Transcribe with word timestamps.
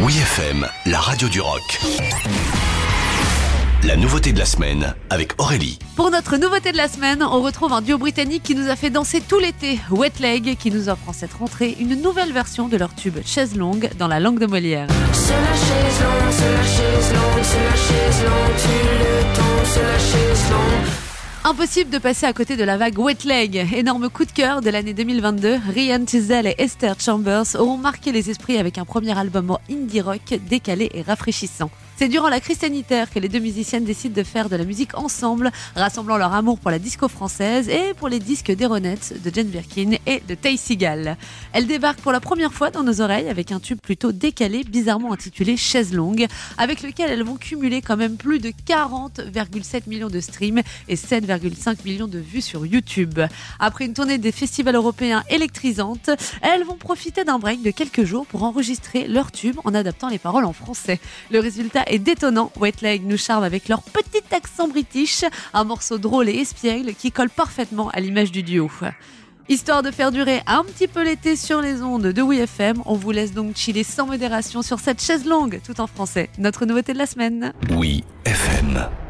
Oui 0.00 0.16
FM, 0.16 0.64
la 0.86 1.00
radio 1.00 1.28
du 1.28 1.40
rock. 1.40 1.80
La 3.82 3.96
nouveauté 3.96 4.32
de 4.32 4.38
la 4.38 4.44
semaine 4.44 4.94
avec 5.10 5.32
Aurélie. 5.40 5.80
Pour 5.96 6.12
notre 6.12 6.36
nouveauté 6.36 6.70
de 6.70 6.76
la 6.76 6.86
semaine, 6.86 7.20
on 7.20 7.42
retrouve 7.42 7.72
un 7.72 7.80
duo 7.80 7.98
britannique 7.98 8.44
qui 8.44 8.54
nous 8.54 8.70
a 8.70 8.76
fait 8.76 8.90
danser 8.90 9.20
tout 9.20 9.40
l'été, 9.40 9.80
Wet 9.90 10.12
Leg, 10.20 10.56
qui 10.56 10.70
nous 10.70 10.88
offre 10.88 11.08
en 11.08 11.12
cette 11.12 11.32
rentrée 11.32 11.76
une 11.80 12.00
nouvelle 12.00 12.32
version 12.32 12.68
de 12.68 12.76
leur 12.76 12.94
tube 12.94 13.16
Chaise 13.26 13.56
longue 13.56 13.90
dans 13.98 14.06
la 14.06 14.20
langue 14.20 14.38
de 14.38 14.46
Molière. 14.46 14.86
C'est 15.12 15.32
la 15.32 15.54
chaise 15.54 16.00
longue, 16.00 16.32
Impossible 21.44 21.90
de 21.90 21.98
passer 21.98 22.26
à 22.26 22.32
côté 22.32 22.56
de 22.56 22.64
la 22.64 22.76
vague 22.76 22.98
Wet 22.98 23.24
Leg. 23.24 23.68
Énorme 23.72 24.10
coup 24.10 24.24
de 24.24 24.32
cœur 24.32 24.60
de 24.60 24.70
l'année 24.70 24.92
2022, 24.92 25.58
Ryan 25.72 26.04
Tisdale 26.04 26.48
et 26.48 26.56
Esther 26.58 26.98
Chambers 27.00 27.54
auront 27.54 27.78
marqué 27.78 28.10
les 28.12 28.28
esprits 28.28 28.58
avec 28.58 28.76
un 28.76 28.84
premier 28.84 29.16
album 29.16 29.56
indie 29.70 30.00
rock 30.00 30.34
décalé 30.48 30.90
et 30.92 31.02
rafraîchissant. 31.02 31.70
C'est 31.98 32.06
durant 32.06 32.28
la 32.28 32.38
crise 32.38 32.58
sanitaire 32.58 33.10
que 33.10 33.18
les 33.18 33.28
deux 33.28 33.40
musiciennes 33.40 33.82
décident 33.82 34.14
de 34.14 34.22
faire 34.22 34.48
de 34.48 34.54
la 34.54 34.64
musique 34.64 34.96
ensemble, 34.96 35.50
rassemblant 35.74 36.16
leur 36.16 36.32
amour 36.32 36.60
pour 36.60 36.70
la 36.70 36.78
disco 36.78 37.08
française 37.08 37.68
et 37.68 37.92
pour 37.94 38.08
les 38.08 38.20
disques 38.20 38.52
d'Aeronet, 38.52 39.00
de 39.24 39.34
Jane 39.34 39.48
Birkin 39.48 39.96
et 40.06 40.22
de 40.28 40.36
Tay 40.36 40.56
Seagal. 40.56 41.16
Elles 41.52 41.66
débarquent 41.66 42.00
pour 42.00 42.12
la 42.12 42.20
première 42.20 42.52
fois 42.52 42.70
dans 42.70 42.84
nos 42.84 43.00
oreilles 43.00 43.28
avec 43.28 43.50
un 43.50 43.58
tube 43.58 43.80
plutôt 43.80 44.12
décalé, 44.12 44.62
bizarrement 44.62 45.12
intitulé 45.12 45.56
Chaise 45.56 45.92
longue, 45.92 46.28
avec 46.56 46.82
lequel 46.84 47.10
elles 47.10 47.24
vont 47.24 47.34
cumuler 47.34 47.82
quand 47.82 47.96
même 47.96 48.16
plus 48.16 48.38
de 48.38 48.50
40,7 48.50 49.88
millions 49.88 50.08
de 50.08 50.20
streams 50.20 50.62
et 50.86 50.94
7,5 51.28 51.84
millions 51.84 52.08
de 52.08 52.18
vues 52.18 52.40
sur 52.40 52.64
YouTube. 52.64 53.20
Après 53.60 53.84
une 53.84 53.94
tournée 53.94 54.18
des 54.18 54.32
festivals 54.32 54.74
européens 54.74 55.22
électrisante, 55.28 56.10
elles 56.42 56.64
vont 56.64 56.76
profiter 56.76 57.24
d'un 57.24 57.38
break 57.38 57.62
de 57.62 57.70
quelques 57.70 58.04
jours 58.04 58.26
pour 58.26 58.42
enregistrer 58.42 59.06
leur 59.06 59.30
tube 59.30 59.56
en 59.64 59.74
adaptant 59.74 60.08
les 60.08 60.18
paroles 60.18 60.44
en 60.44 60.52
français. 60.52 61.00
Le 61.30 61.40
résultat 61.40 61.84
est 61.86 61.98
détonnant. 61.98 62.50
Wet 62.58 62.80
Leg 62.82 63.04
nous 63.04 63.18
charme 63.18 63.44
avec 63.44 63.68
leur 63.68 63.82
petit 63.82 64.22
accent 64.34 64.68
british, 64.68 65.24
un 65.52 65.64
morceau 65.64 65.98
drôle 65.98 66.28
et 66.28 66.36
espiègle 66.36 66.94
qui 66.94 67.12
colle 67.12 67.30
parfaitement 67.30 67.90
à 67.90 68.00
l'image 68.00 68.32
du 68.32 68.42
duo. 68.42 68.70
Histoire 69.48 69.82
de 69.82 69.90
faire 69.90 70.12
durer 70.12 70.42
un 70.46 70.62
petit 70.62 70.88
peu 70.88 71.02
l'été 71.02 71.34
sur 71.34 71.62
les 71.62 71.80
ondes 71.80 72.08
de 72.08 72.22
WeFM, 72.22 72.82
on 72.84 72.96
vous 72.96 73.12
laisse 73.12 73.32
donc 73.32 73.56
chiller 73.56 73.82
sans 73.82 74.06
modération 74.06 74.60
sur 74.60 74.78
cette 74.78 75.02
chaise 75.02 75.24
longue 75.24 75.60
tout 75.64 75.80
en 75.80 75.86
français. 75.86 76.28
Notre 76.38 76.66
nouveauté 76.66 76.92
de 76.92 76.98
la 76.98 77.06
semaine. 77.06 77.54
Oui 77.70 78.04
FM. 78.26 79.07